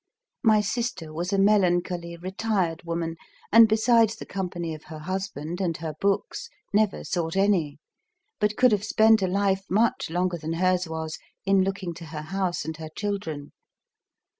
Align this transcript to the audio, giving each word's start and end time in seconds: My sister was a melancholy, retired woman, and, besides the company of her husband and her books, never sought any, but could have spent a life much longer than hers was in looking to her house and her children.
My 0.41 0.61
sister 0.61 1.13
was 1.13 1.31
a 1.31 1.37
melancholy, 1.37 2.17
retired 2.17 2.81
woman, 2.85 3.17
and, 3.51 3.69
besides 3.69 4.15
the 4.15 4.25
company 4.25 4.73
of 4.73 4.85
her 4.85 4.97
husband 4.97 5.61
and 5.61 5.77
her 5.77 5.93
books, 6.01 6.49
never 6.73 7.03
sought 7.03 7.37
any, 7.37 7.77
but 8.39 8.57
could 8.57 8.71
have 8.71 8.83
spent 8.83 9.21
a 9.21 9.27
life 9.27 9.63
much 9.69 10.09
longer 10.09 10.39
than 10.39 10.53
hers 10.53 10.87
was 10.87 11.19
in 11.45 11.61
looking 11.61 11.93
to 11.93 12.05
her 12.05 12.23
house 12.23 12.65
and 12.65 12.77
her 12.77 12.89
children. 12.97 13.51